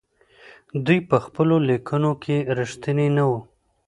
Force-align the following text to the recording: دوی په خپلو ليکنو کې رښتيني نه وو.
دوی 0.85 0.99
په 1.09 1.17
خپلو 1.25 1.55
ليکنو 1.69 2.11
کې 2.23 2.37
رښتيني 2.57 3.07
نه 3.17 3.23
وو. 3.29 3.39